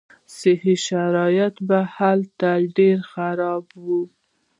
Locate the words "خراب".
3.11-3.65